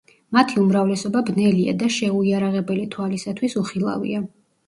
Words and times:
მათი 0.35 0.55
უმრავლესობა 0.61 1.21
ბნელია 1.27 1.75
და 1.83 1.91
შეუიარაღებელი 1.97 2.87
თვალისათვის 2.97 3.57
უხილავია. 3.65 4.27